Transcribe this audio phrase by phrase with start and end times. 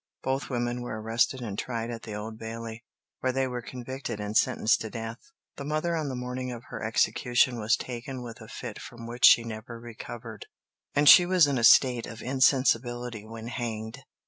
[0.23, 2.83] Both women were arrested and tried at the Old Bailey,
[3.19, 5.19] where they were convicted and sentenced to death.
[5.57, 9.27] The mother on the morning of her execution was taken with a fit from which
[9.27, 10.47] she never recovered,
[10.95, 13.99] and she was in a state of insensibility when hanged.